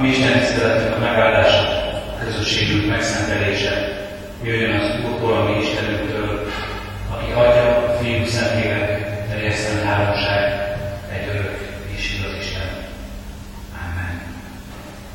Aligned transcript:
ami 0.00 0.08
Isten 0.08 0.38
tiszteletünk 0.38 0.96
a 0.96 0.98
megáldása, 0.98 1.92
közösségünk 2.24 2.88
megszentelése. 2.88 3.72
Jöjjön 4.42 4.80
az 4.80 5.04
Úrtól, 5.04 5.32
ami 5.32 5.60
Istenünktől, 5.60 6.46
aki 7.10 7.30
adja 7.30 7.76
a 7.76 7.96
Fiú 7.98 8.24
Szentlélek, 8.24 9.28
teljesen 9.28 9.86
háromság, 9.86 10.42
egy 11.12 11.28
örök 11.28 11.58
és 11.96 12.18
igaz 12.18 12.36
Isten. 12.40 12.68
Amen. 13.72 14.22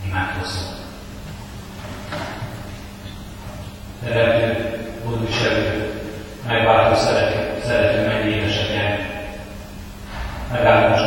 Imádkozzunk. 0.07 0.75
Teremtő, 4.03 4.77
gondviselő, 5.03 5.91
megváltó 6.47 6.95
szerető, 6.95 7.61
szerető 7.67 8.07
mennyi 8.07 8.35
édes 8.35 8.57
atyánk, 8.57 8.99
megállás 10.51 11.04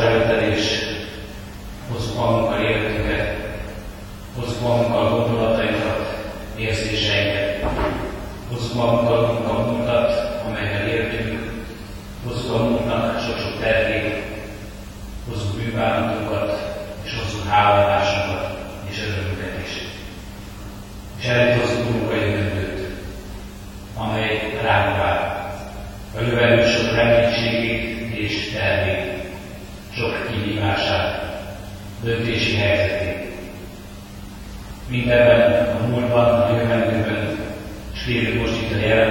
hozzuk 8.68 8.84
magunkkal 8.84 9.46
a 9.46 9.70
munkat, 9.70 10.42
amelyel 10.46 10.88
értünk, 10.88 11.52
hozzuk 12.24 12.54
a 12.54 12.62
munknak 12.62 13.20
sok-sok 13.20 13.60
terhét, 13.60 14.24
hozzuk 15.28 15.56
bűnbánatunkat, 15.56 16.76
és 17.02 17.14
hozzuk 17.14 17.46
háladásunkat, 17.46 18.58
és 18.90 19.02
örömünket 19.02 19.66
is. 19.66 19.82
És 21.18 21.24
előtt 21.24 21.60
hozzuk 21.60 21.90
munkajövőt, 21.90 22.90
amely 23.96 24.58
ránk 24.62 24.96
vár, 24.96 25.46
a 26.16 26.20
jövelő 26.20 26.66
sok 26.66 26.94
reménységét 26.94 28.14
és 28.14 28.50
tervét, 28.52 29.24
sok 29.90 30.28
kihívását, 30.28 31.22
döntési 32.02 32.56
helyzetét. 32.56 33.32
Mindenben 34.88 35.47
Yeah. 38.70 39.07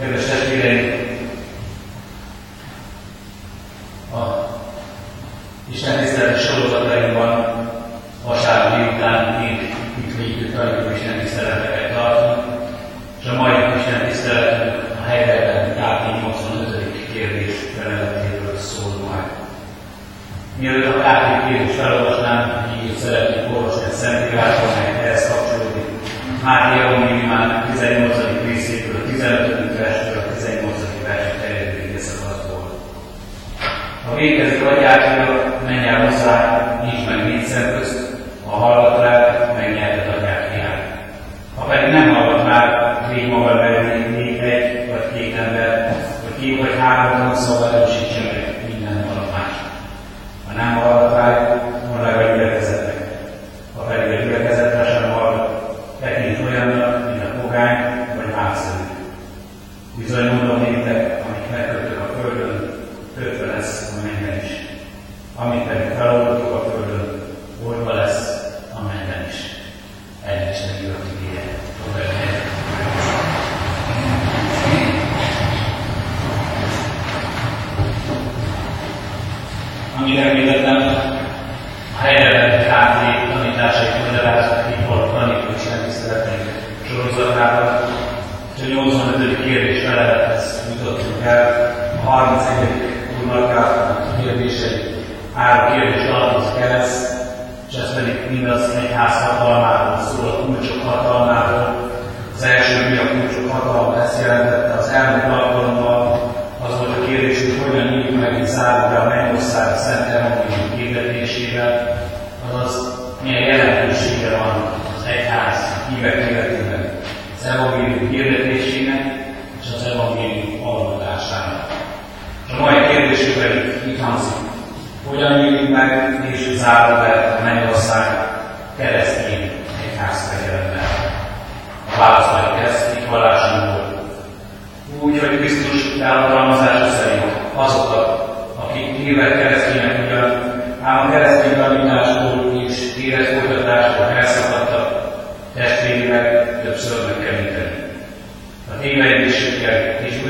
Kedves 0.00 0.24
testvéreim, 0.24 1.08
a 4.12 4.22
Isten 5.72 5.98
tisztelet 5.98 6.40
sorozatainkban 6.40 7.60
vasárnap 8.26 8.78
délután 8.78 9.40
még 9.40 9.74
itt 9.98 10.16
végig 10.16 10.52
tanuljuk 10.52 10.96
Isten 10.96 11.18
tiszteleteket 11.18 11.94
tartani, 11.94 12.42
és 13.20 13.26
a 13.26 13.34
mai 13.34 13.52
Isten 13.78 14.08
tiszteletünk 14.08 14.98
a 15.00 15.08
helyben 15.08 15.70
KT 15.70 16.22
85. 16.22 17.12
kérdés 17.12 17.54
feleletéről 17.76 18.56
szól 18.56 18.92
majd. 19.08 19.28
Mielőtt 20.58 20.94
a 20.94 20.98
KT 20.98 21.48
kérdés 21.48 21.76
felolvasnám, 21.76 22.72
így 22.84 22.96
szeretnék 22.96 23.56
olvasni 23.56 23.84
a 23.90 23.94
Szentírásban, 23.94 24.68
mely 24.76 25.04
ehhez 25.04 25.28
kapcsolódik. 25.28 25.88
Máté 26.44 26.80
Evangéliumának 26.80 27.70
18. 27.70 28.16
részéből 28.46 29.06
15 29.06 29.59
végezik 34.20 34.66
atyát, 34.66 35.02
hogy 35.02 35.36
menjen 35.66 36.06
hozzá, 36.06 36.60
nyisd 36.84 37.08
meg 37.08 37.24
négy 37.24 37.44
szem 37.44 37.78
közt. 37.78 38.16
A 38.46 38.56
halál 38.56 38.89
Amen. 65.40 66.29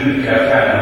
Student 0.01 0.25
have 0.25 0.49
had. 0.49 0.80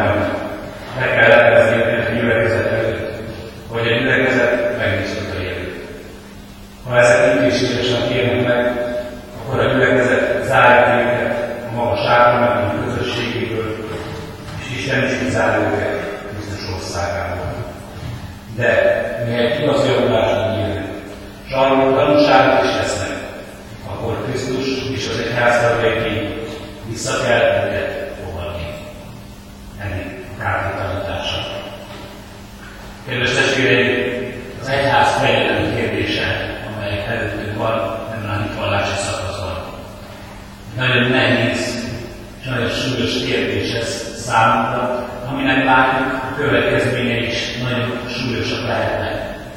Számunkra, 44.29 45.09
aminek 45.31 45.65
látjuk 45.65 46.13
a 46.13 46.35
következményei 46.37 47.27
is 47.27 47.57
nagyon 47.63 47.91
súlyosak 48.09 48.67
lehetnek 48.67 49.15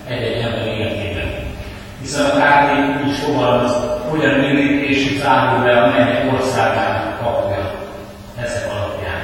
egy-egy 0.08 0.42
ember 0.42 0.68
életében. 0.68 1.30
Hiszen 2.02 2.26
a 2.26 2.38
kárti 2.38 3.10
is 3.10 3.18
fogalmaz, 3.20 3.76
hogyan 4.10 4.40
mindig 4.40 4.90
és 4.90 5.20
zárul 5.22 5.66
le 5.66 5.82
a 5.82 5.88
mennyek 5.88 6.34
országának 6.34 7.20
kapja 7.20 7.72
ezek 8.42 8.72
alapján. 8.72 9.22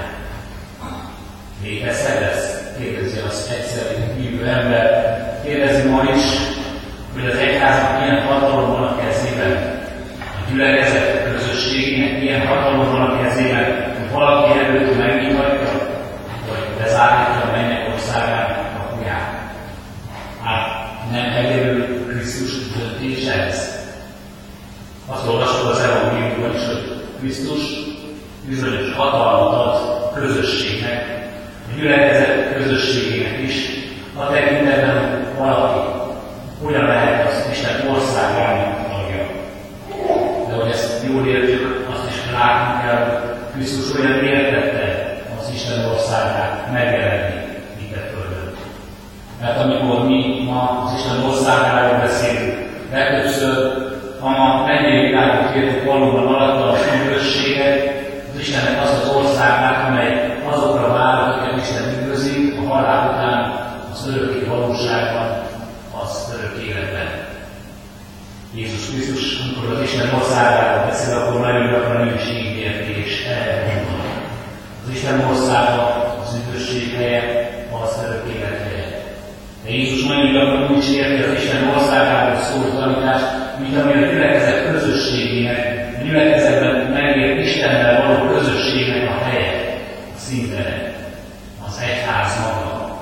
Létezhet 1.63 2.21
ez? 2.21 2.65
Kérdezi 2.79 3.19
az 3.27 3.55
egyszerű 3.57 3.95
hívő 4.17 4.47
ember. 4.47 4.85
Kérdezi 5.43 5.89
ma 5.89 6.03
is, 6.15 6.23
hogy 7.13 7.25
az 7.25 7.37
egyháznak 7.37 7.99
milyen 7.99 8.25
hatalom 8.25 8.71
van 8.71 8.83
a 8.83 8.97
kezében. 8.99 9.81
A 10.19 10.51
gyülekezet 10.51 11.31
közösségének 11.31 12.19
milyen 12.19 12.47
hatalom 12.47 12.91
van 12.91 13.01
a 13.01 13.21
kezében, 13.21 13.96
valaki 14.17 14.59
előtt 14.59 14.97
megnyithatja, 14.97 15.69
vagy 16.49 16.83
bezárhatja 16.83 17.49
a 17.49 17.51
mennyek 17.51 17.93
országának 17.93 18.77
kapuját. 18.77 19.29
Hát 20.43 20.67
nem 21.11 21.31
egyedül 21.43 22.07
Krisztus 22.07 22.51
döntése 22.77 23.33
ez. 23.33 23.75
Azt 25.05 25.27
olvastuk 25.27 25.69
az 25.69 25.79
evangéliumban 25.79 26.55
is, 26.55 26.65
hogy 26.65 27.01
Krisztus 27.19 27.61
bizonyos 28.47 28.95
hatalmat 28.95 29.53
ad 29.53 30.13
közösségnek, 30.13 31.29
a 31.71 31.79
gyülekezet 31.79 32.53
közösségének 32.53 33.39
is, 33.39 33.55
a 34.15 34.27
tekintetben, 34.31 35.25
valaki 35.37 35.79
hogyan 36.63 36.85
lehet 36.85 37.27
az 37.27 37.47
Isten 37.51 37.87
országának 37.87 38.89
tagja. 38.89 39.27
De 40.47 40.53
hogy 40.55 40.71
ezt 40.71 41.03
jól 41.07 41.27
értjük, 41.27 41.87
azt 41.93 42.09
is 42.09 42.31
látni 42.31 42.81
kell, 42.81 43.27
hogy 43.57 43.65
Olyan 43.95 44.23
értette 44.23 45.17
az 45.39 45.51
Isten 45.53 45.85
országát 45.85 46.71
megjelenni 46.73 47.35
itt 47.81 47.95
a 47.95 47.99
Földön. 47.99 48.53
Mert 49.41 49.59
amikor 49.59 50.05
mi 50.05 50.43
ma 50.45 50.83
az 50.85 50.93
Isten 50.97 51.23
országáról 51.23 51.99
beszélünk, 51.99 52.69
legtöbbször 52.91 53.85
ha 54.19 54.29
ma 54.29 54.65
mennyei 54.65 55.05
világot 55.05 55.53
kértük 55.53 55.83
valóban 55.83 56.27
alatta 56.27 56.69
a 56.69 56.77
közösséget, 57.07 57.95
az 58.33 58.39
Istennek 58.39 58.83
az 58.83 58.89
az 58.89 59.15
országát, 59.15 59.87
amely 59.87 60.37
azokra 60.51 60.87
vár, 60.93 61.29
akiket 61.29 61.61
Isten 61.61 61.99
üdvözik, 61.99 62.57
a 62.59 62.67
halál 62.73 63.09
után, 63.09 63.65
az 63.91 64.07
örökké 64.07 64.45
valóságban, 64.45 65.41
az 66.03 66.33
örök 66.37 66.63
életben. 66.63 67.25
Jézus 68.53 68.89
Krisztus, 68.89 69.39
amikor 69.39 69.75
az 69.75 69.81
Isten 69.81 70.13
országáról 70.13 70.56
mint 83.67 83.81
ami 83.81 84.03
a 84.03 84.11
gyülekezet 84.11 84.71
közösségének, 84.71 85.89
a 85.99 86.03
gyülekezetben 86.03 86.75
megért 86.75 87.45
Istennel 87.45 88.07
való 88.07 88.33
közösségnek 88.33 89.09
a 89.09 89.23
helye, 89.23 89.51
a 90.15 90.19
színtere, 90.19 90.93
az 91.67 91.81
egyház 91.81 92.39
maga. 92.39 92.99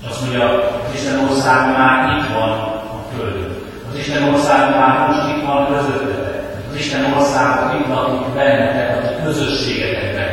És 0.00 0.08
azt 0.08 0.20
mondja, 0.20 0.44
az 0.86 0.94
Isten 0.94 1.18
ország 1.28 1.76
már 1.78 2.18
itt 2.18 2.34
van 2.34 2.50
a 2.50 3.04
Földön. 3.14 3.54
Az 3.90 3.98
Isten 3.98 4.22
ország 4.22 4.70
már 4.70 5.08
most 5.08 5.36
itt 5.36 5.44
van 5.44 5.66
közöttetek. 5.66 6.42
Az 6.70 6.76
Isten 6.76 7.12
ország 7.16 7.80
itt 7.80 7.88
lakik 7.88 8.34
bennetek, 8.34 8.96
a 8.96 9.24
közösségetekben. 9.24 10.28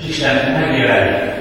És 0.00 0.08
Isten 0.08 0.50
megjelenik. 0.52 1.34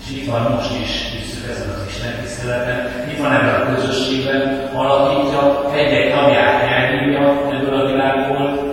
És 0.00 0.16
itt 0.16 0.30
van 0.30 0.42
most 0.52 0.70
is, 0.82 0.90
hiszük 1.12 1.50
ezen 1.50 1.68
az 1.68 1.86
Isten 1.88 2.12
tiszteleten, 2.22 3.07
ebben 3.26 3.60
a 3.60 3.74
közösségben, 3.74 4.70
alakítja, 4.74 5.72
egy-egy 5.74 6.10
tagját 6.10 6.62
elhívja 6.62 7.48
ebből 7.52 7.80
a 7.80 7.86
világból, 7.86 8.67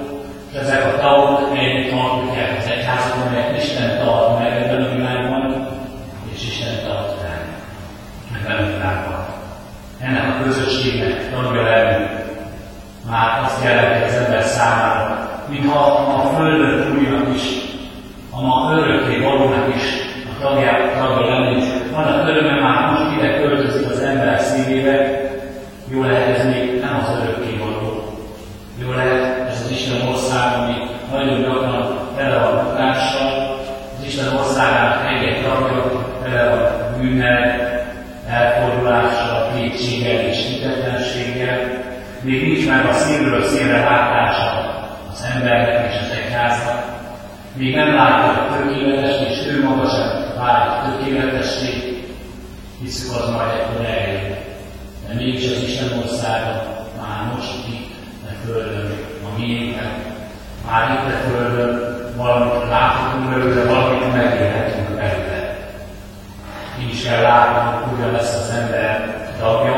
Így 67.06 67.12
is 67.12 67.18
kell 67.18 67.24
látnunk, 67.24 67.96
hogyan 67.96 68.12
lesz 68.12 68.36
az 68.36 68.56
ember 68.62 69.16
tagja, 69.40 69.76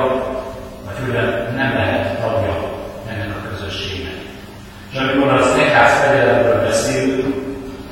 vagy 0.85 1.05
hogyan 1.05 1.25
nem 1.55 1.73
lehet 1.73 2.19
tagja 2.19 2.55
ennek 3.09 3.35
a 3.35 3.49
közösségnek. 3.49 4.13
És 4.91 4.97
amikor 4.97 5.33
az 5.33 5.55
egyház 5.59 5.91
fegyelemről 5.91 6.61
beszélünk, 6.61 7.35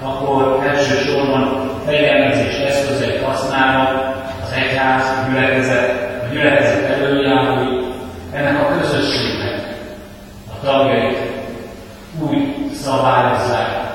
akkor 0.01 0.63
elsősorban 0.67 1.71
fegyelmezés 1.85 2.57
eszközeit 2.57 3.23
használva 3.23 4.15
az 4.43 4.51
egyház, 4.55 5.03
a 5.03 5.29
gyülekezet, 5.29 5.89
a 6.23 6.33
gyülekezet 6.33 6.89
előjárói, 6.89 7.83
ennek 8.31 8.61
a 8.61 8.77
közösségnek 8.77 9.77
a 10.51 10.65
tagjait 10.65 11.17
úgy 12.19 12.71
szabályozzák, 12.73 13.93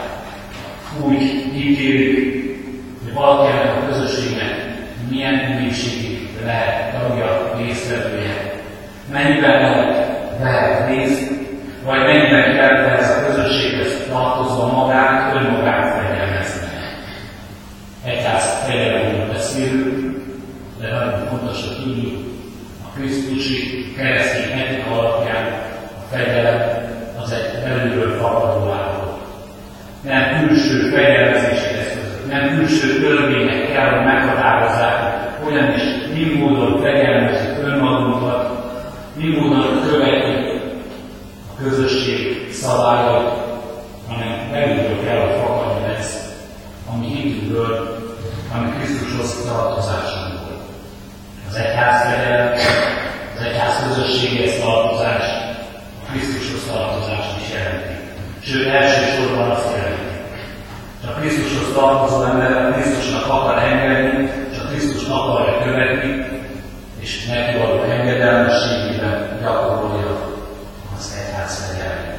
úgy 1.03 1.23
ítélik, 1.55 2.41
hogy 3.05 3.13
valaki 3.13 3.53
ennek 3.53 3.77
a 3.77 3.87
közösségnek 3.87 4.69
milyen 5.11 5.35
minőségig 5.35 6.29
lehet 6.45 6.93
tagja, 6.93 7.53
résztvevője. 7.57 8.53
Mennyiben 9.13 9.61
lehet, 9.61 10.09
lehet 10.43 10.89
részt, 10.89 11.31
vagy 11.85 11.99
mennyiben 11.99 12.57
kell 12.57 12.77
ez 12.77 13.11
a 13.11 13.27
közösséghez 13.27 14.07
tartozva 14.11 14.67
magát, 14.67 15.35
önmagát 15.35 15.95
fegyelmezni. 15.95 16.69
Egyház 18.05 18.65
fegyelemről 18.67 19.29
beszélünk, 19.29 20.19
de 20.81 20.91
nagyon 20.91 21.27
fontos, 21.29 21.67
hogy 21.67 21.77
tudjuk, 21.83 22.19
a 22.85 22.99
Krisztusi 22.99 23.93
keresztény 23.97 24.59
etika 24.59 24.91
alapján 24.91 25.45
a 25.99 26.15
fegyelem 26.15 26.61
az 27.23 27.33
egy 27.33 27.63
belülről 27.65 28.19
fakadó 28.19 28.71
állapot. 28.71 29.19
Nem 30.03 30.47
külső 30.47 30.91
fegyelmezési 30.91 31.75
eszközök, 31.79 32.11
nem 32.31 32.57
külső 32.57 33.01
törvények 33.01 33.73
kell, 33.73 33.91
hogy 33.91 34.05
meghatározzák, 34.05 34.99
hogy 35.39 35.53
hogyan 35.53 35.75
is, 35.75 35.83
mi 36.15 36.39
módon 36.39 36.81
fegyelmezzük 36.83 37.65
önmagunkat, 37.65 38.51
mi 39.41 39.47
módon 39.47 39.83
követjük 39.89 40.63
a 41.53 41.63
közösség 41.63 42.53
szabályait, 42.53 43.29
hanem 44.09 44.51
belülről 44.53 45.05
kell, 45.05 45.21
hogy 45.21 45.41
fakadni 45.41 45.95
ez, 45.99 46.33
ami 46.93 47.07
hitünkből, 47.07 47.99
ami 48.55 48.69
Krisztushoz 48.77 49.45
tartozásunkból. 49.45 50.57
Az 51.49 51.55
egyház 51.55 52.03
fegyelem, 52.03 52.53
az 53.37 53.43
egyház 53.43 53.75
közösséghez 53.89 54.59
tartozás, 54.65 55.25
a 56.03 56.11
Krisztushoz 56.11 56.73
tartozást 56.73 57.41
is 57.41 57.53
jelenti. 57.55 57.95
Sőt, 58.43 58.67
elsősorban 58.67 59.51
azt 59.51 59.71
jelenti. 59.77 60.11
Csak 61.03 61.21
Krisztushoz 61.21 61.75
tartozó 61.75 62.23
ember 62.23 62.53
a 62.53 62.73
Krisztusnak 62.73 63.27
akar 63.27 63.59
engedni, 63.59 64.31
csak 64.55 64.69
Krisztus 64.69 65.09
akarja 65.09 65.63
követni, 65.65 66.27
és 67.01 67.27
neki 67.27 67.59
való 67.59 67.83
engedelmességében 67.83 68.90
gyakorolja 69.41 70.29
az 70.97 71.17
egyház 71.19 71.67
fegyelmet. 71.67 72.19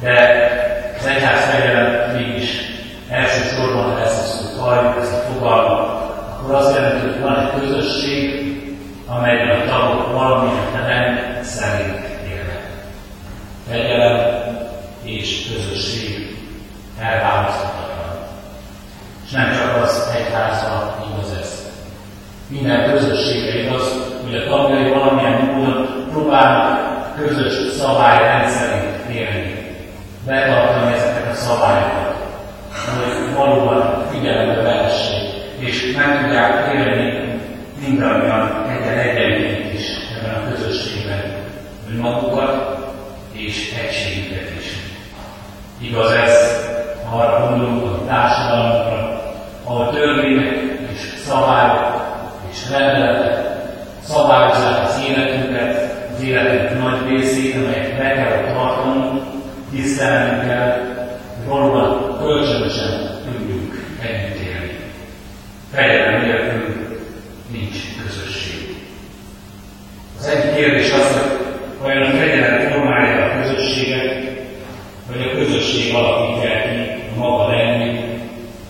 De 0.00 0.14
az 0.98 1.06
egyház 1.06 1.44
fegyelem 1.44 2.16
mégis 2.16 2.72
elsősorban, 3.08 3.92
ha 3.92 4.00
ezt 4.00 4.20
a 4.20 4.22
szót 4.22 4.58
halljuk, 4.60 4.96
ezt 5.00 5.12
a 5.12 5.32
fogalmat, 5.32 6.02
akkor 6.42 6.54
azt 6.54 6.74
jelenti, 6.74 7.06
hogy 7.06 7.20
van 7.20 7.38
egy 7.38 7.60
közösség, 7.60 8.52
amelyben 9.06 9.60
a 9.60 9.70
tagok 9.70 10.12
valamilyen 10.12 10.86
rend 10.86 11.44
szerint 11.44 12.06
élnek. 12.28 12.62
Fegyelem 13.68 14.42
és 15.02 15.52
közösség 15.52 16.36
elválaszthatatlan. 17.00 18.26
És 19.24 19.30
nem 19.30 19.52
csak 19.52 19.82
az 19.82 20.10
egyházra 20.16 21.04
igaz 21.10 21.38
ez. 21.40 21.62
Minden 22.48 22.90
közösségre 22.90 23.58
igaz, 23.58 23.92
hogy 24.24 24.34
a 24.36 24.48
tagjai 24.48 24.88
valamilyen 24.88 25.40
módon 25.44 26.06
próbálnak 26.10 26.90
közös 27.16 27.52
szabály 27.78 28.48
szerint 28.48 29.16
élni. 29.16 29.76
Betartani 30.26 30.92
ezeket 31.32 31.36
a 31.36 31.54
szabályokat, 31.54 32.14
hogy 32.98 33.34
valóban 33.36 34.06
figyelembe 34.10 34.62
vehessék, 34.62 35.28
és 35.58 35.94
meg 35.96 36.20
tudják 36.20 36.74
élni 36.74 37.40
mindannyian 37.86 38.66
egyen 38.68 38.98
egyenként 38.98 39.72
is 39.74 39.86
ebben 40.18 40.34
a 40.34 40.50
közösségben 40.50 41.34
önmagukat 41.90 42.80
és 43.32 43.74
egységüket 43.84 44.50
is. 44.58 44.76
Igaz 45.80 46.10
ez, 46.10 46.66
ha 47.10 47.16
arra 47.16 47.48
gondolunk, 47.48 47.84
a 47.84 48.06
társadalomra, 48.06 49.22
ahol 49.64 49.90
törvények 49.90 50.54
és 50.92 51.00
szabályok 51.26 52.00
és 52.50 52.70
rendeletek 52.70 53.50
szabályozzák 54.02 54.84
az 54.84 55.02
életünket, 55.08 55.96
az 56.14 56.22
életünk 56.22 56.82
nagy 56.82 57.08
részét, 57.08 57.56
amelyet 57.56 57.96
be 57.96 58.12
kell 58.12 58.54
tartanunk, 58.54 59.22
tisztelnünk 59.70 60.46
kell, 60.46 60.91
hogy 61.42 61.50
valóban 61.50 62.18
kölcsönösen 62.18 63.20
tudjunk 63.24 63.84
együtt 64.00 64.40
élni. 64.40 64.76
Fegyelem 65.72 66.22
nélkül 66.22 66.98
nincs 67.52 67.76
közösség. 68.02 68.76
Az 70.18 70.26
egyik 70.26 70.54
kérdés 70.54 70.92
az, 70.92 71.12
hogy 71.12 71.40
vajon 71.82 72.02
a 72.02 72.16
fegyelem 72.16 72.70
formája 72.70 73.24
a 73.24 73.42
közösséget, 73.42 74.30
vagy 75.10 75.22
a 75.22 75.36
közösség 75.36 75.94
alakítja 75.94 76.50
ki 76.50 77.10
a 77.14 77.18
maga 77.18 77.48
lenni 77.48 78.00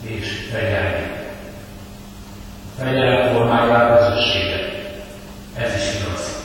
és 0.02 0.48
fegyelmi. 0.52 1.06
A 2.78 2.84
fegyelem 2.84 3.32
formája 3.34 3.74
a 3.74 3.96
közösséget. 3.96 4.70
Ez 5.58 5.74
is 5.76 6.00
igaz. 6.00 6.40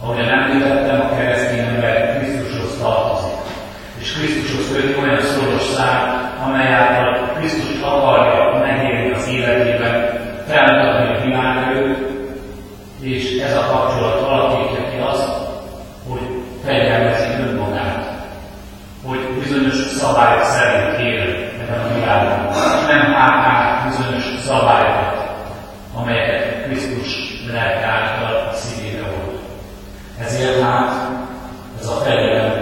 Ahogyan 0.00 0.28
említettem, 0.28 1.00
a 1.00 1.16
keresztény 1.16 1.58
ember 1.58 2.18
Krisztushoz 2.18 2.78
tartozik. 2.80 3.36
És 4.00 4.12
Krisztushoz 4.12 4.72
köti 4.72 4.94
olyan 5.00 5.22
szoros 5.22 5.62
szám, 5.62 6.30
amely 6.44 6.72
által 6.72 7.32
Krisztus 7.38 7.82
akarja 7.82 8.58
megélni 8.58 9.12
az 9.12 9.28
életében, 9.28 10.18
felmutatni 10.48 11.16
a 11.16 11.24
világ 11.24 11.56
előtt, 11.68 12.10
és 13.00 13.40
ez 13.40 13.56
a 13.56 13.66
kapcsolat 13.70 14.22
alakítja 14.22 14.90
ki 14.90 14.96
azt, 15.10 15.28
hogy 16.08 16.20
fegyelmezi 16.64 17.42
önmagát, 17.42 18.08
hogy 19.06 19.18
bizonyos 19.42 19.74
szabályok 19.74 20.42
szerint 20.42 20.98
él 21.00 21.20
ebben 21.60 21.80
a 21.80 21.94
világban, 21.94 22.54
nem 22.86 23.14
át 23.14 23.88
bizonyos 23.88 24.24
szabályokat, 24.40 25.28
amelyeket 25.94 26.64
Krisztus 26.64 27.42
lelke 27.52 27.86
által 27.86 28.48
a 28.50 28.54
szívébe 28.54 29.00
volt. 29.00 29.40
Ezért 30.20 30.60
hát 30.62 31.08
ez 31.80 31.86
a 31.86 32.00
fegyelem, 32.04 32.52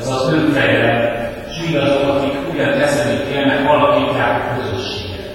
ez 0.00 0.08
az 0.08 0.32
önfegyelem, 0.32 1.12
és 1.50 1.56
mindazok, 1.64 2.08
akik 2.08 2.32
ugyan 2.52 2.78
teszedik 2.78 3.34
élnek, 3.34 3.68
alakítják 3.68 4.42
a 4.42 4.60
közösséget. 4.60 5.30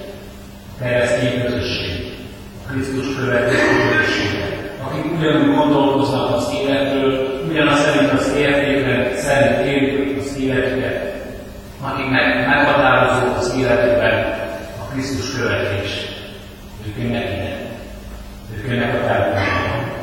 A 0.75 0.83
keresztény 0.83 1.43
közösség, 1.43 2.13
a 2.65 2.71
Krisztus 2.71 3.15
követő 3.15 3.55
közösséget, 3.89 4.71
akik 4.88 5.12
ugyanúgy 5.17 5.55
gondolkoznak 5.55 6.36
az 6.36 6.53
életről, 6.62 7.41
ugyanaz 7.50 7.79
szerint 7.79 8.12
az 8.12 8.33
értékrend 8.38 9.15
szerint 9.15 9.65
élik 9.65 10.17
az 10.19 10.38
életüket, 10.39 11.15
akiknek 11.81 12.47
meghatározó 12.47 13.36
az 13.38 13.55
életükben 13.60 14.39
a 14.81 14.91
Krisztus 14.91 15.39
követés. 15.39 16.05
Ők 16.88 17.03
jönnek 17.03 17.23
ide. 17.23 17.57
Ők 18.55 18.67
jönnek 18.67 18.93
a 18.93 19.07
településben. 19.07 19.95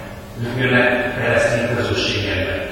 Ők 0.43 0.59
jönnek 0.61 1.17
keresztény 1.17 1.77
közösségekbe. 1.77 2.67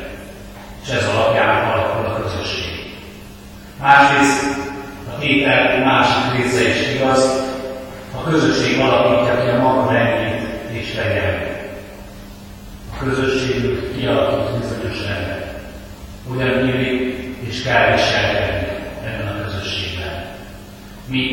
És 0.82 0.88
ez 0.88 1.08
alapján 1.14 1.70
alakul 1.70 2.06
a 2.06 2.22
közösség. 2.22 2.72
Másrészt 3.80 4.42
a 5.08 5.18
tétel 5.20 5.84
másik 5.84 6.36
része 6.36 6.68
is 6.68 6.94
igaz, 6.94 7.42
a 8.14 8.30
közösség 8.30 8.80
alakítja 8.80 9.42
ki 9.42 9.48
a 9.48 9.62
maga 9.62 9.92
rendjét 9.92 10.48
és 10.70 10.90
fegyelmét. 10.90 11.60
A 12.94 13.04
közösségük 13.04 13.96
rendet. 15.08 15.60
Ugyan 16.30 16.68
illik 16.68 17.22
és 17.48 17.62
kell 17.62 17.92
viselkedni 17.92 18.68
ebben 19.04 19.26
a 19.26 19.42
közösségben. 19.42 20.24
Mi 21.06 21.24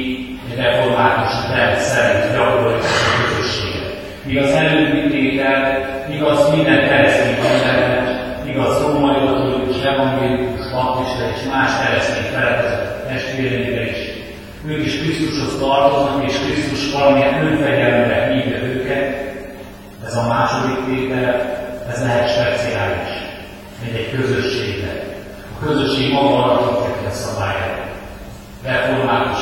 egy 0.50 0.58
református 0.58 1.34
rend 1.54 1.78
szerint 1.78 2.34
gyakoroljuk 2.36 2.84
a 2.84 3.28
közösséget. 3.28 3.94
Igaz 4.26 4.52
előbbítétel, 4.52 5.88
igaz 6.12 6.56
minden 6.56 6.88
keresztény 6.88 7.38
mindennek, 7.42 8.08
igaz 8.48 8.82
római 8.82 9.26
katolikus, 9.26 9.84
evangélikus, 9.84 10.72
baptista 10.72 11.24
és 11.36 11.52
más 11.52 11.72
keresztény 11.82 12.32
felekezett 12.34 13.08
testvéreinkre 13.08 13.90
is. 13.90 13.98
Ők 14.68 14.86
is 14.86 15.00
Krisztushoz 15.00 15.60
tartoznak, 15.60 16.24
és 16.26 16.40
Krisztus 16.40 16.92
valamilyen 16.94 17.46
önfegyelmre 17.46 18.28
hívja 18.34 18.58
őket. 18.58 19.28
Ez 20.06 20.16
a 20.16 20.28
második 20.28 20.86
tétel, 20.86 21.58
ez 21.92 22.02
lehet 22.02 22.30
speciális, 22.30 23.29
mint 23.82 23.96
egy 23.96 24.12
közösségre. 24.12 24.92
A 25.60 25.66
közösség 25.66 26.14
maga 26.14 26.44
alakítja 26.44 27.10
a 27.10 27.12
szabályát. 27.12 27.88
Református 28.64 29.42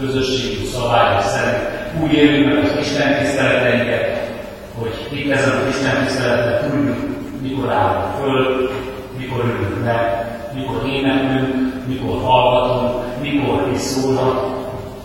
közösségű 0.00 0.64
szabályok 0.64 1.20
szerint 1.20 1.76
úgy 2.02 2.12
élünk 2.12 2.54
meg 2.54 2.64
az 2.64 2.76
Isten 2.80 3.18
tiszteleteinket, 3.18 4.30
hogy 4.78 5.08
itt 5.10 5.30
ezen 5.30 5.56
az 5.56 5.68
Isten 5.68 6.04
tiszteleten 6.04 6.70
tudjuk, 6.70 6.96
mikor 7.42 7.72
állunk 7.72 8.14
föl, 8.20 8.70
mikor 9.18 9.44
ülünk 9.44 9.84
le, 9.84 10.26
mikor 10.54 10.88
éneklünk, 10.88 11.72
mikor 11.86 12.22
hallgatunk, 12.22 13.20
mikor 13.20 13.68
is 13.74 13.80
szólnak, 13.80 14.54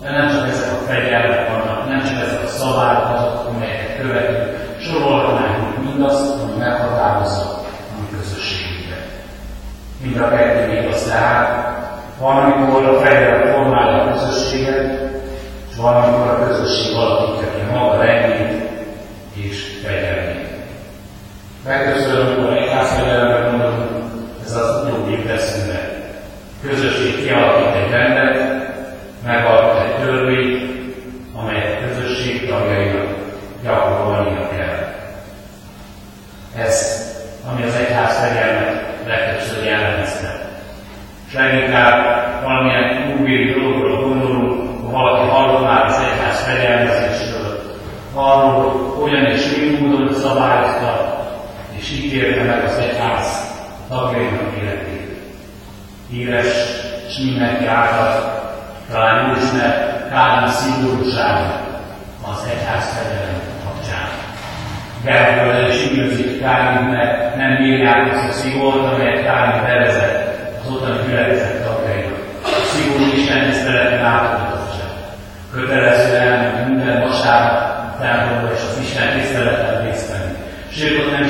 de 0.00 0.10
nem 0.10 0.28
csak 0.28 0.48
ezek 0.48 0.72
a 0.72 0.84
fegyelmek 0.84 1.48
vannak, 1.48 1.88
nem 1.88 2.00
csak 2.00 2.20
ezek 2.26 2.42
a 2.44 2.46
szabályok 2.46 3.18
azok, 3.18 3.46
amelyeket 3.48 4.00
követünk, 4.00 4.76
sorolhatnánk 4.80 5.84
mindazt, 5.84 6.42
ami 6.42 6.58
meghatározza. 6.58 7.51
Mind 10.02 10.20
a 10.20 10.28
kettő 10.28 10.80
igaz 10.80 11.04
tehát, 11.04 11.76
van, 12.18 12.36
amikor 12.36 12.84
a 12.84 13.00
fegyelem 13.00 13.52
formálja 13.52 13.81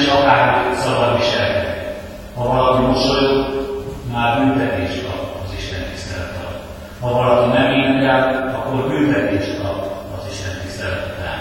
is 0.02 0.08
akár 0.08 0.74
szabad 0.74 1.16
viselkedni. 1.16 1.74
Ha 2.36 2.44
valaki 2.46 2.82
mosolyog, 2.82 3.46
már 4.12 4.38
büntetés 4.38 5.02
kap 5.02 5.20
az 5.44 5.50
Isten 5.58 5.82
tisztelet 5.90 6.32
Ha 7.00 7.12
valaki 7.12 7.58
nem 7.58 7.72
énekel, 7.72 8.52
akkor 8.56 8.88
büntetés 8.88 9.46
kap 9.62 9.78
az 10.16 10.24
Isten 10.32 10.54
tisztelet 10.62 11.06
után. 11.12 11.40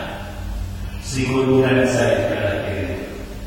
Szigorú 1.03 1.61
rendszerét 1.61 2.27
kellett 2.27 2.67
élni. 2.67 2.97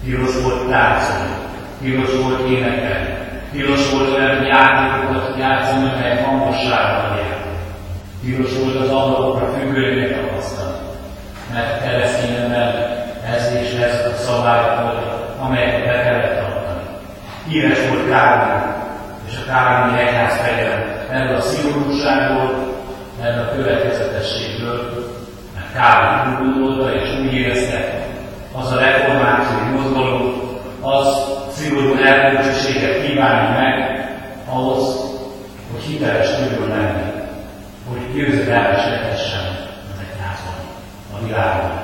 Tilos 0.04 0.42
volt 0.42 0.68
tárcolni, 0.71 1.35
tilos 1.80 2.11
volt 2.23 2.49
énekelni, 2.49 3.14
tilos 3.52 3.90
volt 3.90 4.14
olyan 4.16 4.44
játékokat 4.44 5.38
játszani, 5.38 5.88
amelyek 5.88 6.25
hangosságban 6.25 7.16
jár. 7.16 7.42
Tilos 8.25 8.52
volt 8.62 8.76
az 8.76 8.88
ablakokra 8.88 9.52
függőjének 9.59 10.21
tapasztani, 10.21 10.76
mert 11.52 11.83
keresztényemben 11.83 12.94
ez 13.33 13.52
és 13.62 13.73
ez 13.73 14.06
a 14.12 14.16
szabályok 14.16 14.78
amelyeket 15.46 15.86
el 15.86 16.02
kellett 16.02 16.40
tartani. 16.40 16.82
Híres 17.48 17.88
volt 17.88 18.08
Kálvin 18.08 18.72
és 19.28 19.36
a 19.36 19.50
Kálvini 19.50 20.00
egyház 20.00 20.36
fegyelme 20.36 20.94
mert 21.14 21.38
a 21.38 21.40
szigorúságból, 21.40 22.74
mert 23.20 23.38
a 23.38 23.54
következetességből, 23.54 25.06
mert 25.54 25.72
Kálvin 25.74 26.46
úgy 26.46 26.54
gondolta 26.54 26.94
és 26.94 27.18
úgy 27.18 27.34
érezte, 27.34 28.02
az 28.52 28.72
a 28.72 28.78
reformáció 28.78 29.56
mozgalom, 29.76 30.42
az 30.80 31.06
szigorú 31.52 31.94
elbúcsúséget 32.04 33.06
kívánja 33.06 33.60
meg 33.60 34.06
ahhoz, 34.48 34.96
hogy 35.72 35.82
hiteles 35.82 36.28
tudjon 36.36 36.68
lenni, 36.68 37.12
hogy 37.88 38.14
győzedelmes 38.14 38.84
lehessen 38.84 39.44
az 39.92 40.00
egyházban, 40.00 40.54
a 41.14 41.24
világban. 41.26 41.82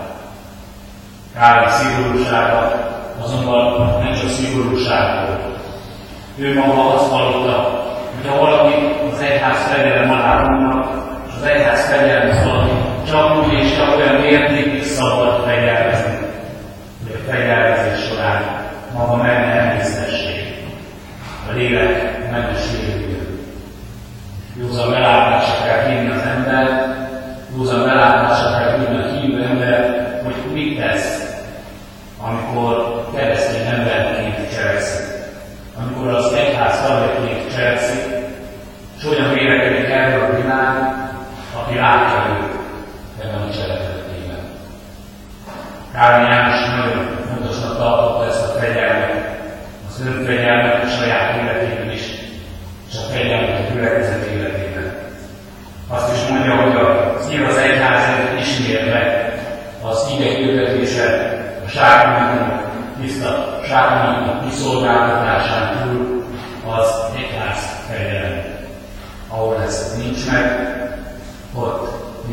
Kármi 1.35 1.71
szigorúsága 1.71 2.89
azonban 3.23 3.99
nem 4.03 4.13
csak 4.13 4.29
szigorúságból. 4.29 5.39
Ő 6.37 6.55
maga 6.55 6.95
azt 6.95 7.11
hallotta, 7.11 7.83
hogy 8.15 8.31
ha 8.31 8.39
valaki 8.39 8.75
az 9.13 9.21
egyház 9.21 9.73
fegyelem 9.73 10.11
alá 10.11 10.43
vannak, 10.43 10.87
és 11.27 11.33
az 11.41 11.47
egyház 11.47 11.89
fegyelme 11.89 12.45
valami 12.45 12.71
csak 13.11 13.37
úgy 13.37 13.53
és 13.53 13.77
csak 13.77 13.97
olyan 13.97 14.15
mértékben, 14.15 14.70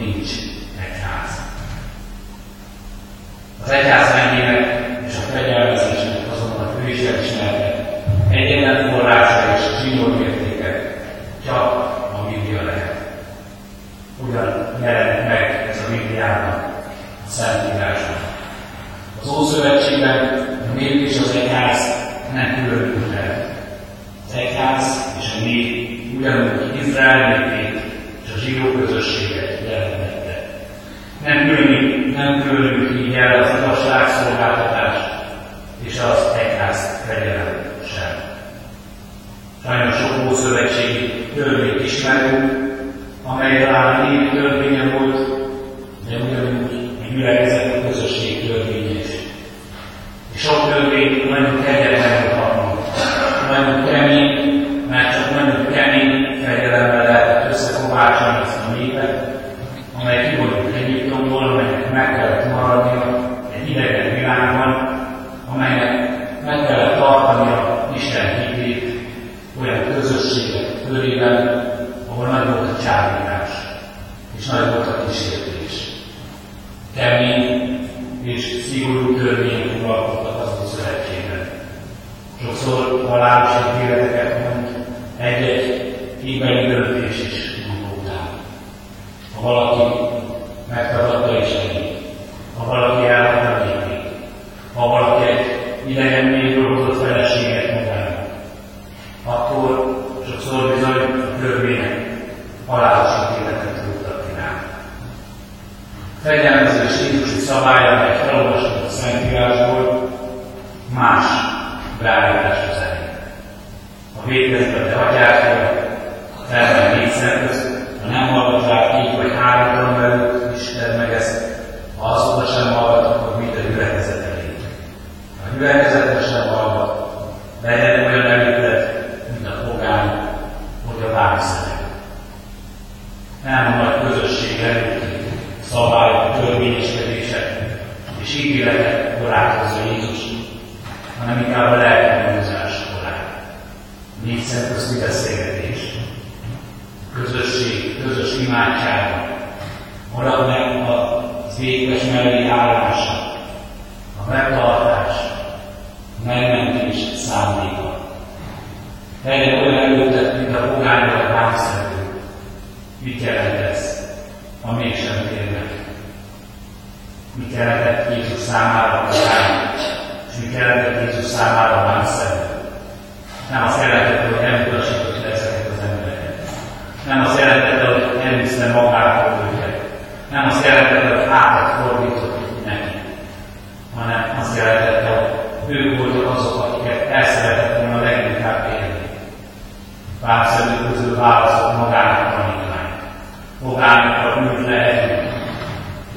age. 0.08 0.67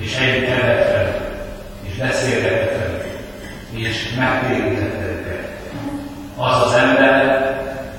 És 0.01 0.17
együtt 0.17 0.49
velük, 0.49 1.17
és 1.89 1.97
beszélgetett 1.97 2.79
velük, 2.79 3.05
és 3.71 4.15
megtérítette 4.19 5.05
őket. 5.05 5.49
Az 6.37 6.67
az 6.67 6.73
ember, 6.73 7.15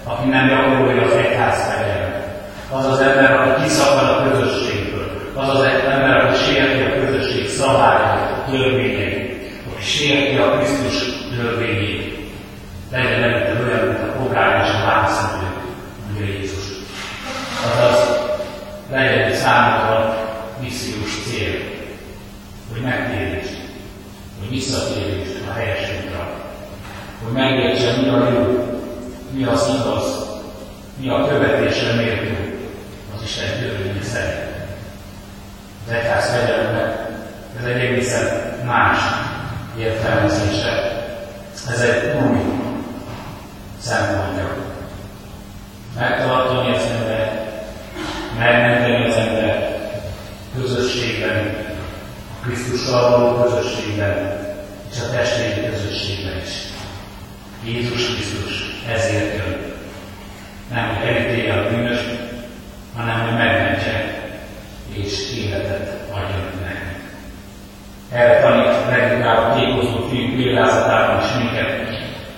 aki 0.04 0.30
nem 0.30 0.48
gyakorolja 0.48 1.02
az 1.02 1.14
egyház 1.14 1.74
fegyelmet. 1.74 2.26
Az 2.72 2.86
az 2.86 3.00
ember, 3.00 3.32
aki 3.32 3.64
kiszakad 3.64 4.10
a 4.10 4.30
közösségből. 4.30 5.32
Az 5.36 5.50
az 5.50 5.64
ember, 5.90 6.16
aki 6.16 6.38
sérti 6.38 6.82
a 6.82 7.06
közösség 7.06 7.50
szabályait, 7.50 8.46
törvényeit. 8.50 9.52
Aki 9.74 9.84
sérti 9.84 10.38
a 10.38 10.58
Krisztus 10.58 11.04
törvényét. 11.36 11.81
Hogy 27.32 27.42
megértse, 27.42 28.02
mi 28.02 28.08
a 28.08 28.30
jó, 28.30 28.76
mi 29.32 29.44
az 29.44 29.70
igaz, 29.80 30.30
mi 30.98 31.10
a 31.10 31.28
követésre 31.28 31.94
méltó 31.94 32.36
az 33.16 33.24
Isten 33.24 33.60
törvénye 33.60 34.04
szerint. 34.04 34.50
Az 35.88 35.94
egyház 35.94 36.30
fegyelemnek 36.30 37.10
ez 37.60 37.66
egy 37.66 37.80
egészen 37.80 38.26
más 38.66 38.98
értelmezése. 39.78 41.00
Ez 41.70 41.80
egy 41.80 42.16
új 42.16 42.38
szempontja. 43.80 44.56
Megtartani 46.00 46.76
az 46.76 46.84
ember, 46.84 47.52
megmenteni 48.40 49.10
az 49.10 49.16
ember 49.16 49.80
közösségben, 50.56 51.56
Krisztussal 52.44 53.10
való 53.10 53.44
közösségben, 53.44 54.40
és 54.92 54.98
a 55.02 55.10
testvéri 55.12 55.70
közösségben 55.70 56.38
is. 56.44 56.71
Jézus 57.66 58.14
Krisztus 58.14 58.82
ezért 58.90 59.38
jön. 59.38 59.74
Nem, 60.74 60.88
hogy 60.88 61.08
elítélje 61.08 61.54
a 61.54 61.70
bűnös, 61.70 62.00
hanem, 62.96 63.20
hogy 63.20 63.38
megmentse 63.38 64.22
és 64.94 65.38
életet 65.38 66.10
adjon 66.12 66.50
nekünk. 66.64 67.00
Erre 68.12 68.42
tanít 68.42 69.00
leginkább 69.00 69.38
a 69.38 69.56
kékozó 69.56 70.08
fiú 70.10 70.36
példázatában 70.36 71.24
is 71.24 71.32
minket, 71.38 71.70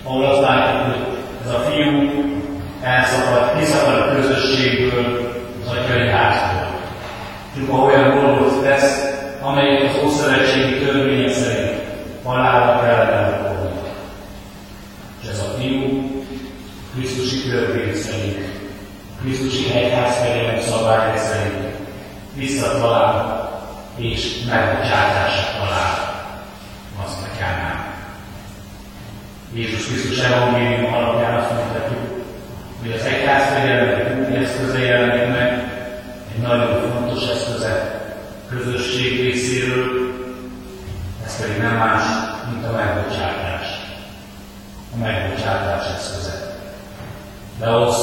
ahol 0.03 0.25
azt 0.25 0.41
látjuk, 0.41 0.95
hogy 0.95 1.17
ez 1.45 1.51
a 1.51 1.59
fiú 1.59 2.12
elszakad, 2.81 3.59
kiszakad 3.59 3.99
a 3.99 4.15
közösségből, 4.15 5.31
az 5.63 5.77
atyai 5.77 6.09
házból. 6.09 6.79
Csupa 7.55 7.77
olyan 7.77 8.19
dolgot 8.19 8.63
tesz, 8.63 9.03
amelyet 9.41 9.89
az 9.89 10.03
Ószövetségi 10.03 10.86
törvények 10.86 11.29
szerint 11.29 11.81
halálra 12.23 12.81
kellene 12.81 13.27
okolni. 13.27 13.79
És 15.21 15.29
ez 15.29 15.39
a 15.39 15.59
fiú 15.59 16.12
Krisztusi 16.93 17.49
törvény 17.49 17.95
szerint, 17.95 18.45
Krisztusi 19.21 19.73
egyház 19.73 20.15
szabályok 20.65 21.17
szerint 21.17 21.75
visszatalál 22.34 23.51
és 23.95 24.43
megbocsátása 24.49 25.58
talál 25.58 26.25
azt 27.06 27.21
a 27.21 27.38
kánál. 27.38 27.93
Jézus 29.53 29.86
Krisztus 29.86 30.19
evangélium 30.19 30.93
alapján 30.93 31.36
azt 31.36 31.51
mondhatjuk, 31.51 32.25
hogy 32.82 32.91
az 32.91 33.06
egyház 33.06 33.53
fegyelem 33.53 34.25
új 34.29 34.36
eszköze 34.36 34.79
jelenik 34.79 35.27
meg, 35.27 35.71
egy 36.36 36.41
nagyon 36.41 36.91
fontos 36.91 37.29
eszköze 37.29 38.01
közösség 38.49 39.21
részéről, 39.21 40.12
ez 41.25 41.41
pedig 41.41 41.58
nem 41.58 41.75
más, 41.75 42.03
mint 42.51 42.65
a 42.65 42.71
megbocsátás. 42.71 43.67
A 44.95 44.97
megbocsátás 44.97 45.86
eszköze. 45.95 46.42
De 47.59 47.65
ahhoz, 47.65 47.95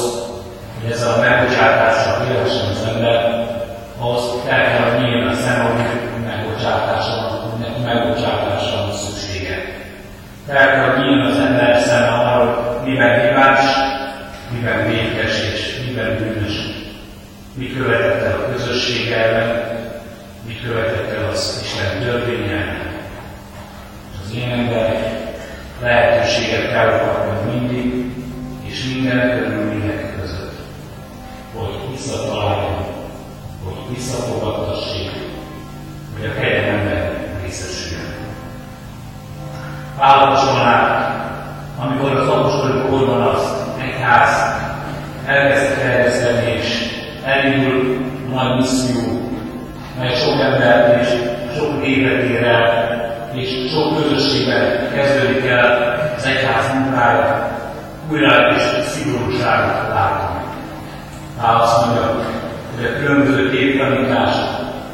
hogy 0.81 0.91
ezzel 0.91 1.13
a 1.13 1.19
megbocsátással 1.19 2.27
élhessen 2.27 2.69
az 2.69 2.87
ember, 2.93 3.47
ahhoz 3.99 4.23
el 4.49 4.63
kell, 4.65 4.89
hogy 4.89 5.01
nyíljon 5.01 5.27
a 5.27 5.33
szem, 5.33 5.65
hogy 5.65 5.81
megbocsátása, 6.25 7.41
megbocsátása 7.85 8.75
van 8.75 8.93
szüksége. 8.93 9.79
El 10.47 10.71
kell, 10.71 10.89
hogy 10.89 10.99
nyíljon 10.99 11.25
az 11.25 11.37
ember 11.37 11.81
szeme 11.81 12.07
arról, 12.07 12.81
miben 12.85 13.19
hibás, 13.19 13.59
miben 14.53 14.87
vétkes 14.87 15.41
és 15.53 15.81
miben 15.85 16.17
bűnös. 16.17 16.53
Mi 17.53 17.73
követett 17.73 18.21
el 18.21 18.39
a 18.39 18.51
közösség 18.51 19.11
ellen, 19.11 19.69
mi 20.47 20.59
követett 20.65 21.17
el 21.17 21.29
az 21.29 21.61
Isten 21.63 21.99
törvény 21.99 22.49
ellen. 22.49 22.89
Az 24.23 24.35
én 24.35 24.51
emberek 24.51 25.19
lehetőséget 25.81 26.71
kell 26.71 26.89
és 28.81 28.93
minden 28.93 29.43
körülmények 29.43 30.19
között, 30.21 30.53
hogy 31.55 31.91
visszataláljon, 31.91 32.85
hogy 33.63 33.95
visszafogadtassék, 33.95 35.11
hogy 36.13 36.25
a 36.25 36.39
kegyelemben 36.39 37.11
részesüljön. 37.43 38.05
Állapotson 39.99 40.59
át, 40.59 41.13
amikor 41.79 42.11
az 42.11 42.27
apostoli 42.27 42.81
korban 42.89 43.21
az 43.21 43.53
egyház 43.81 44.55
elkezdte 45.25 45.81
terjeszteni, 45.81 46.51
és 46.51 46.85
elindul 47.25 47.97
a 48.31 48.35
nagy 48.35 48.55
misszió, 48.57 49.31
mely 49.99 50.15
sok 50.15 50.41
embert 50.41 51.01
és 51.01 51.07
sok 51.57 51.85
évet 51.85 52.23
ér 52.23 52.43
el, 52.43 52.89
és 53.33 53.71
sok 53.71 53.97
közösségben 53.97 54.93
kezdődik 54.93 55.45
el 55.45 55.99
az 56.17 56.25
egyház 56.25 56.73
munkája, 56.73 57.40
újra 58.11 58.55
és 58.55 58.61
szigorúságot 58.85 59.87
látom. 59.93 60.41
Pál 61.41 61.61
azt 61.61 61.85
mondja, 61.85 62.03
hogy 62.75 62.85
a 62.85 62.99
különböző 62.99 63.49
képtanítás, 63.49 64.33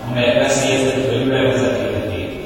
amelyek 0.09 0.41
veszélyeztetik 0.43 1.11
a 1.11 1.23
gyülekezet 1.23 1.77
életét, 1.77 2.45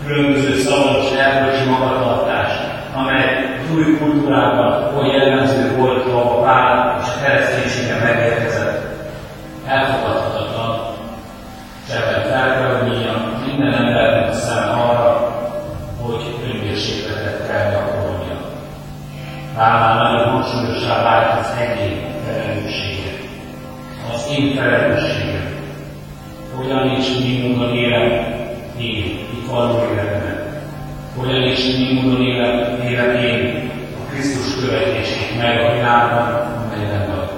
a 0.00 0.06
különböző 0.06 0.54
szavaros 0.54 1.12
erkölcsi 1.12 1.68
magatartás, 1.68 2.52
amely 2.94 3.58
az 3.62 3.76
új 3.76 3.98
kultúrában 3.98 4.96
oly 4.98 5.08
jellemző 5.08 5.76
volt, 5.76 6.06
ahol 6.06 6.44
Pál 6.44 6.98
és 7.02 7.06
a 7.06 7.24
kereszténységen 7.24 7.98
megérkezett, 7.98 8.35
Hangsúlyossá 20.46 21.02
vált 21.02 21.40
az 21.40 21.52
egyén 21.58 22.04
felelőssége, 22.26 23.10
az 24.12 24.26
én 24.38 24.54
felelősségem. 24.54 25.54
Hogyan 26.54 26.90
és 26.98 27.06
mi 27.18 27.48
módon 27.48 27.74
élem 27.74 28.02
én 28.78 29.04
itt 29.34 29.50
való 29.50 29.78
életben. 29.92 30.62
Hogyan 31.16 31.42
és 31.42 31.76
mi 31.76 32.00
módon 32.00 32.22
élem, 32.22 32.80
élem 32.88 33.16
én 33.16 33.70
a 34.04 34.10
Krisztus 34.10 34.64
követését 34.64 35.42
meg 35.42 35.60
a 35.60 35.72
világban, 35.72 36.28
amelyben 36.64 37.16
vagy. 37.16 37.28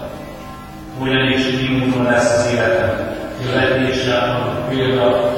Hogyan 0.98 1.32
és 1.32 1.60
mi 1.60 1.76
módon 1.76 2.04
lesz 2.04 2.38
az 2.38 2.52
életem 2.52 3.16
követésre 3.42 4.18
adott 4.18 4.68
példa, 4.68 5.32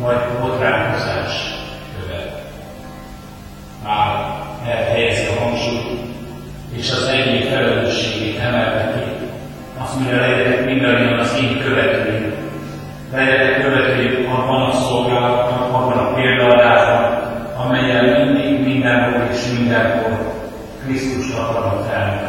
vagy 0.00 0.16
botránkozás 0.40 1.45
és 6.76 6.90
az 6.90 7.08
egyén 7.08 7.42
felelősségét 7.50 8.38
emelheti. 8.38 9.10
Azt 9.78 9.94
mondja, 9.94 10.20
legyetek 10.20 10.64
mindannyian 10.64 11.18
az 11.18 11.38
én 11.40 11.62
követőim. 11.64 12.34
Legyetek 13.12 13.62
követőim 13.62 14.32
abban 14.32 14.70
a 14.70 14.72
szolgálatban, 14.72 15.70
abban 15.70 15.98
a 15.98 16.14
példaadásban, 16.14 17.04
amelyen 17.56 18.04
mindig, 18.04 18.66
mindenhol 18.66 19.28
és 19.32 19.58
mindenhol 19.58 20.34
Krisztust 20.84 21.38
akarom 21.38 21.82
felmutatni. 21.82 22.25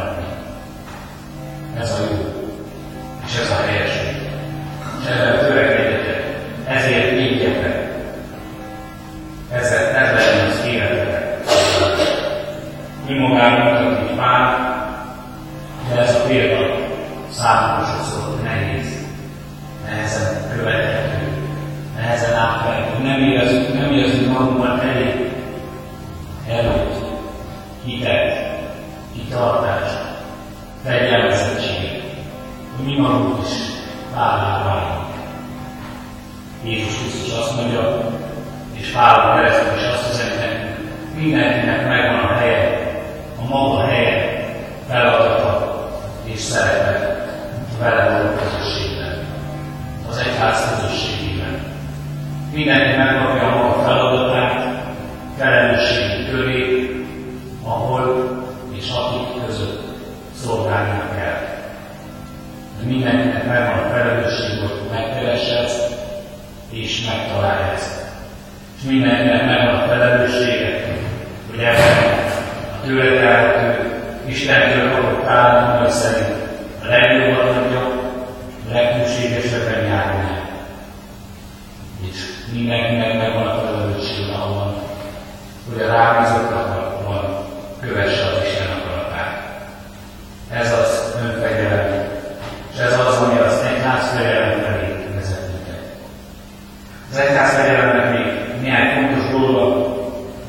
Megtalálja 67.08 67.72
ezt. 67.74 68.02
És 68.76 68.88
mindenkinek 68.88 69.46
megvan 69.46 69.74
a 69.74 69.86
felelőssége, 69.88 70.84
hogy 71.50 71.58
ebben 71.58 72.18
a 72.72 72.86
tőle 72.86 73.20
telhető, 73.20 73.88
Istentől 74.28 74.90
kapott 74.92 75.26
államai 75.26 75.90
szerint 75.90 76.34
a 76.82 76.88
legjobban 76.88 77.56
adja, 77.56 77.80
a 78.68 78.72
legtűségesebben 78.72 79.84
járni. 79.84 80.40
És 82.10 82.18
mindenkinek 82.52 83.18
megvan 83.18 83.46
a 83.46 83.60
felelősség 83.60 84.28
ahol 84.34 84.82
hogy 85.72 85.82
a 85.82 85.92
rábízottakban 85.92 87.46
kövesse 87.80 88.24
az 88.24 88.42
Isten 88.46 88.66
akaratát. 88.66 89.60
Ez 90.52 90.72
az 90.72 91.14
önfegyelem, 91.22 92.08
és 92.72 92.78
ez 92.78 92.98
az, 92.98 93.16
ami 93.16 93.38
az 93.38 93.60
egyház 93.72 94.08
fegyelem 94.08 94.60
felé 94.60 95.06
vezet 95.14 95.48
minket. 95.52 95.82
Az 97.10 97.18
egyház 97.18 97.54
fegyelemnek 97.54 98.10
még 98.10 98.62
néhány 98.62 98.94
fontos 98.94 99.30
dolga, 99.30 99.96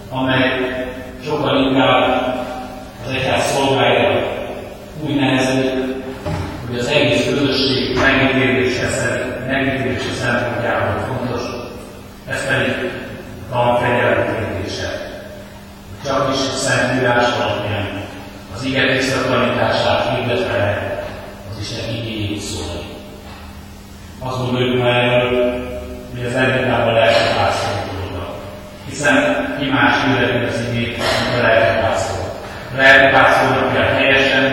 amely 0.10 0.70
sokkal 1.26 1.58
inkább 1.58 2.30
az 3.10 3.16
egyház 3.16 3.44
szolgálja 3.44 4.38
úgy 5.02 5.16
nehezedik, 5.16 5.72
hogy 6.68 6.78
az 6.78 6.88
egész 6.88 7.26
közösség 7.26 7.98
megítélése, 7.98 8.88
megítélése 9.48 10.12
szempontjából 10.12 11.06
fontos, 11.08 11.42
ez 12.28 12.48
pedig 12.48 12.76
a 13.50 13.54
tanfegyelem 13.54 14.36
kérdése. 14.36 15.08
Csak 16.06 16.34
is 16.34 16.40
Szentírás 16.40 17.26
alapján 17.40 18.04
az 18.56 18.64
ige 18.64 18.98
tisztatanítását 18.98 20.16
hirdetve 20.16 20.58
lehet 20.58 21.06
az 21.52 21.60
Isten 21.60 21.96
igényét 21.96 22.40
szólni. 22.40 22.88
Azt 24.20 24.38
gondoljuk 24.38 24.84
már 24.84 25.04
erről, 25.04 25.68
hogy 26.16 26.26
az 26.26 26.36
Erdikában 26.36 26.94
lelki 26.94 27.36
pásztorok 27.36 27.90
Hiszen 28.90 29.56
ki 29.60 29.70
más 29.70 29.96
hirdetni 30.04 30.48
az 30.48 30.62
igét, 30.72 30.98
mint 30.98 31.40
a 31.40 31.48
lelki 31.48 31.82
pásztor. 31.82 32.20
A 32.74 32.78
lelki 32.78 33.16
pásztornak 33.16 33.74
kell 33.74 33.94
helyesen 33.94 34.44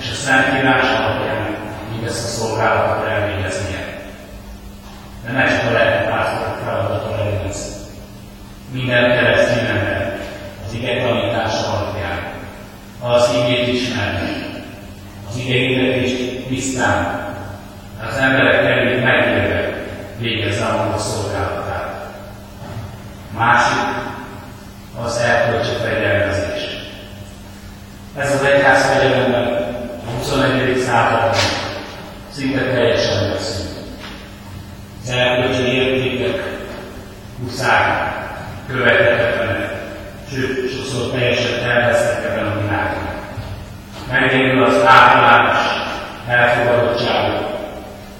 és 0.00 0.10
a 0.10 0.14
Szentírás 0.14 0.88
alapján 0.98 1.56
mindezt 1.92 2.24
a 2.24 2.28
szolgálatot 2.28 3.08
elvégeznie. 3.08 3.82
De 5.24 5.32
ne 5.32 5.44
csak 5.48 5.70
a 5.70 5.72
lelki 5.72 6.08
pásztorok 6.08 6.58
feladata 6.64 7.16
legyen 7.16 7.48
ez. 7.48 7.88
Minden 8.72 9.10
keresztény 9.10 9.66
ember 9.66 10.18
az 10.66 10.74
ige 10.74 11.02
tanítása 11.02 11.72
alapján 11.72 12.18
az 13.02 13.30
igét 13.42 13.68
ismerni, 13.68 14.46
az 15.28 15.36
ige 15.36 15.54
hirdetést 15.54 16.46
tisztán, 16.48 17.28
az 18.08 18.16
emberek 18.16 18.64
elég 18.64 19.02
megélve 19.02 19.84
végezze 20.18 20.64
a 20.64 20.84
maga 20.84 20.98
szolgálatát. 20.98 21.59
Másik 23.38 23.78
az 25.04 25.16
erkölcsi 25.16 25.74
fegyelmezés. 25.82 26.62
Ez 28.16 28.34
az 28.34 28.42
egyház 28.44 28.86
fegyelemben 28.86 29.44
a 30.06 30.10
21. 30.18 30.78
században 30.78 31.34
szinte 32.30 32.60
teljesen 32.60 33.30
veszünk. 33.30 33.68
Az 35.02 35.10
erkölcsi 35.10 35.62
értékek, 35.62 36.58
huszák, 37.42 38.12
követhetetlenek, 38.68 39.72
sőt, 40.30 40.72
sokszor 40.72 41.10
teljesen 41.10 41.70
elvesztek 41.70 42.24
ebben 42.24 42.46
a 42.46 42.60
világban. 42.60 43.08
Megérül 44.10 44.64
az 44.64 44.84
általános 44.86 45.58
elfogadottságot, 46.28 47.58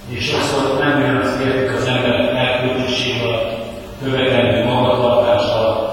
és 0.09 0.25
sokszor 0.25 0.79
nem 0.79 1.03
ugyanazt 1.03 1.41
értik 1.41 1.77
az 1.77 1.87
emberek 1.87 2.37
elköltőség 2.37 3.23
alatt, 3.23 3.70
követendő 4.03 4.65
magatartás 4.65 5.45
alatt, 5.53 5.91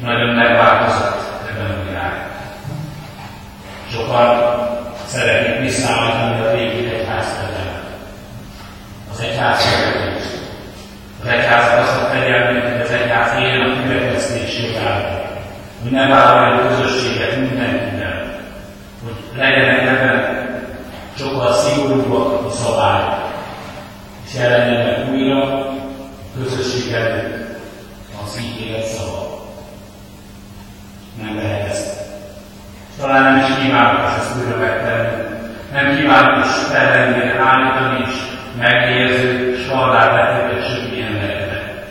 nagyon 0.00 0.28
megváltozott 0.28 1.20
ebben 1.50 1.70
a 1.70 1.84
világban. 1.88 2.30
Sokan 3.92 4.54
szeretnék 5.06 5.60
visszaállítani 5.60 6.40
a 6.40 6.50
régi 6.50 6.86
egyházfegyelmet. 6.94 7.82
Az 9.12 9.20
egyház 9.20 9.64
Az 11.22 11.28
egyház 11.28 11.78
azt 11.78 12.02
a 12.02 12.04
fegyelmet, 12.04 12.72
hogy 12.72 12.80
az 12.80 12.90
egyház 12.90 13.40
éljen 13.40 13.70
a 13.70 13.82
következtésével, 13.86 15.22
hogy 15.82 15.90
ne 15.90 16.08
vállalja 16.08 16.62
a 16.62 16.68
közösséget 16.68 17.36
mindenkivel, 17.36 18.24
hogy 19.04 19.38
legyenek 19.38 19.86
ebben 19.86 20.48
sokkal 21.18 21.52
szigorúbbak 21.52 22.46
a 22.46 22.50
szabályok, 22.50 23.32
és 24.26 24.34
jelenjenek 24.34 25.08
újra 25.10 25.63
a 26.34 26.42
közösség 26.42 26.92
előtt 26.92 27.58
az 28.22 28.40
ígéret 28.40 28.86
szava. 28.86 29.44
Nem 31.22 31.36
lehet 31.36 31.68
ezt. 31.68 32.00
Talán 32.98 33.22
nem 33.22 33.44
is 33.44 33.62
kívánatos 33.62 34.16
ezt 34.18 34.36
újra 34.36 34.56
megtenni. 34.56 35.22
Nem 35.72 35.96
kívánatos 35.96 36.50
felrendére 36.50 37.38
állítani 37.38 38.04
és 38.06 38.14
megérző, 38.58 39.54
és 39.56 39.68
halálbetegek 39.68 40.62
söpni 40.62 41.00
embereknek. 41.00 41.86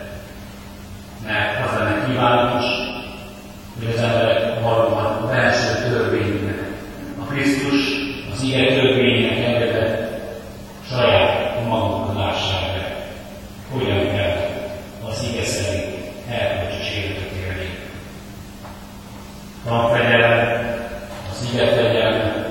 Mert 1.26 1.64
az 1.64 1.78
lenne 1.78 2.06
kívánatos, 2.06 2.64
hogy 3.78 3.94
az 3.94 4.02
emberek 4.02 4.60
valóban 4.62 5.04
a 5.04 5.26
belső 5.26 5.88
törvénynek, 5.88 6.62
a 7.20 7.24
Krisztus 7.24 8.04
az 8.32 8.42
ige 8.42 8.74
törvénynek 8.74 9.44
engedett 9.44 10.20
saját 10.88 11.66
magunk 11.68 12.18
lássák 12.18 12.72
be, 12.72 12.96
hogyan 13.72 14.16
kell 14.16 14.36
az 15.08 15.26
ige 15.30 15.44
szerint 15.44 15.94
erkölcsös 16.30 16.96
életet 16.96 17.30
élni. 17.46 17.78
Tanfegyelem, 19.64 20.64
az 21.30 21.48
ige 21.52 21.66
fegyelme, 21.66 22.46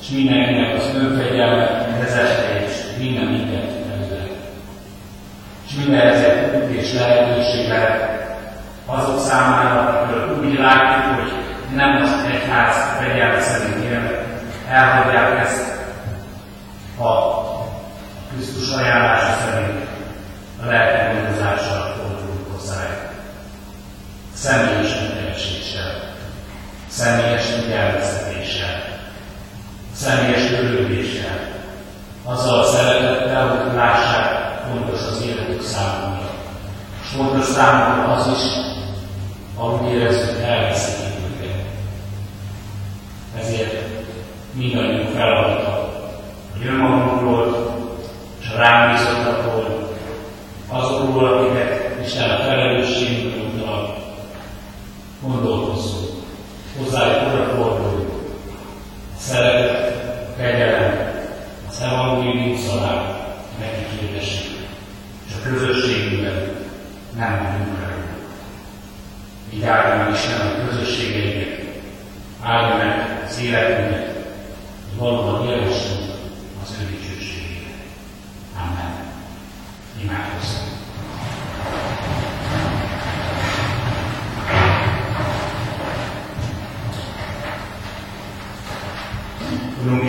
és 0.00 0.08
mindenkinek 0.08 0.76
az 0.76 0.90
önfegyelme 0.94 1.96
vezette 1.98 2.64
és 2.66 2.72
minden 2.98 3.24
mindent 3.24 3.70
előre. 3.92 4.26
És 5.72 5.78
minden 5.78 6.54
út 6.54 6.70
és 6.70 6.92
lehetőség 6.92 7.68
lehet 7.68 8.12
azok 8.86 9.20
számára, 9.20 9.80
akik 9.80 10.44
úgy 10.44 10.58
látjuk, 10.58 11.14
hogy 11.14 11.32
nem 11.74 12.02
az 12.02 12.10
egyház 12.32 12.74
fegyelme 12.98 13.40
szerint 13.40 13.84
élnek, 13.84 14.24
elhagyják 14.68 15.38
ezt 15.38 15.72
a 17.00 17.42
Krisztus 18.32 18.74
ajánlása 18.76 19.36
szerint 19.44 19.86
a 20.62 20.66
lelki 20.66 21.16
gondozással 21.16 21.94
fordulunk 21.96 22.52
hozzájuk. 22.52 23.10
Személyes 24.34 25.00
megkereséssel, 25.00 25.92
személyes 26.88 27.46
figyelmeztetéssel, 27.46 28.82
személyes 29.94 30.50
örülődéssel, 30.50 31.38
azzal 32.24 32.58
a 32.58 32.64
szeretettel, 32.64 33.46
hogy 33.48 33.74
lássák, 33.74 34.21
számunkra. 35.62 36.30
És 37.02 37.08
fontos 37.08 37.44
számunkra 37.44 38.12
az 38.12 38.26
is, 38.26 38.42
ahogy 39.56 39.92
érezzük, 39.92 40.40
elveszítjük 40.40 41.14
őket. 41.34 41.64
Ezért 43.38 43.88
mindannyiunk 44.52 45.08
feladata, 45.08 45.92
hogy 46.52 46.66
önmagunkról 46.66 47.70
és 48.40 48.48
a 48.54 48.56
rám 48.56 48.92
bízottakról, 48.92 49.88
azokról, 50.68 51.38
akiket 51.38 51.82
Isten 52.04 52.30
a 52.30 52.42
felelősségünk 52.42 53.42
gondolkozzunk. 55.22 56.10
Hozzájuk 56.78 57.32
áldja 69.68 70.04
meg 70.04 70.14
Isten 70.14 70.46
a 70.46 70.68
közösségeinket, 70.68 71.60
áldja 72.42 72.76
meg 72.76 73.22
az 73.28 73.40
életünket, 73.42 74.14
hogy 74.88 74.98
valóban 74.98 75.48
élhessünk 75.48 76.10
az 76.62 76.76
ő 76.80 76.86
dicsőségére. 76.86 77.70
Amen. 78.56 78.94
Imádkozzunk. 80.02 80.70
Urunk 89.84 90.02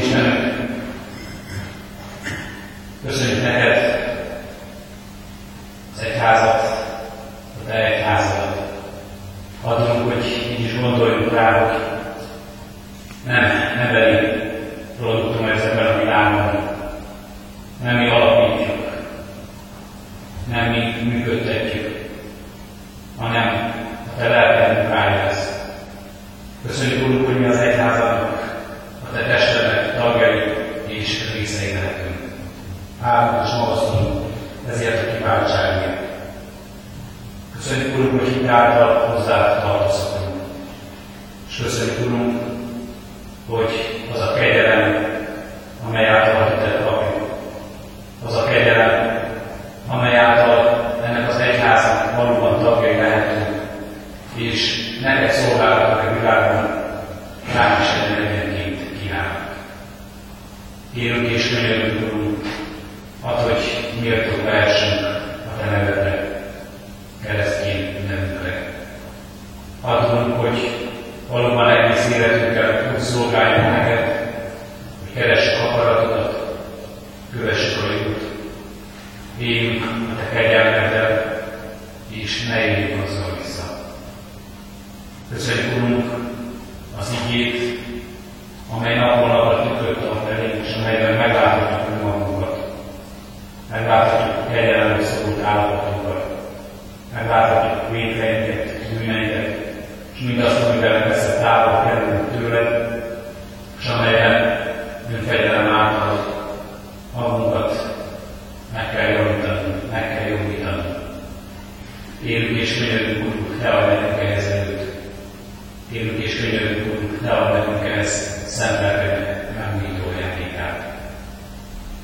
könyörgünk, 116.43 117.21
ne 117.21 117.31
ad 117.31 117.53
nekünk 117.53 117.97
ez 117.97 118.09
szenvedve 118.45 119.49
megnyitó 119.57 120.11
játékát. 120.19 120.97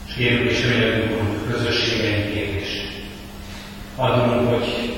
És 0.07 0.13
kérünk 0.13 0.49
és 0.49 0.61
könyörgünk 0.61 1.51
közösségeinkért 1.51 2.61
is. 2.61 2.81
Adunk, 3.95 4.49
hogy 4.49 4.88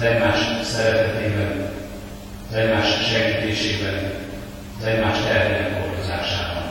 az 0.00 0.06
egymás 0.06 0.38
szeretetében, 0.62 1.72
az 2.50 2.56
egymás 2.56 2.86
segítésében, 3.10 4.12
az 4.78 4.86
egymás 4.86 5.18
terhének 5.18 5.80
hordozásában. 5.80 6.62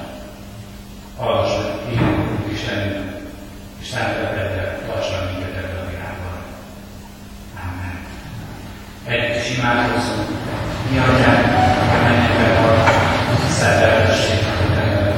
Hallgass 1.17 1.51
meg, 1.57 1.71
kívánunk 1.89 2.51
Istenünk, 2.51 3.11
és 3.81 3.87
szeretettel 3.87 4.79
tartsd 4.87 5.11
meg 5.11 5.31
minket 5.31 5.63
ebben 5.63 5.85
a 5.85 5.89
világban. 5.89 6.37
Amen. 7.65 7.97
egy 9.05 9.37
is 9.41 9.57
imádkozzunk, 9.57 10.27
mi 10.91 10.97
atyánk, 10.97 11.45
a 11.93 12.03
mennyekben 12.03 12.63
van, 12.63 12.77
szenteltessék 13.49 14.41
a 14.47 14.73
te 14.73 15.13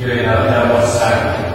Jöjjön 0.00 0.28
el 0.28 0.46
a 0.46 0.46
te 0.46 0.74
országod, 0.74 1.47